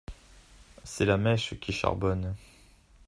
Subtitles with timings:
[0.83, 2.35] C’est la mèche qui charbonne…